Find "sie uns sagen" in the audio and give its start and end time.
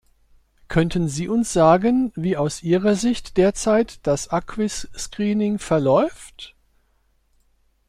1.07-2.11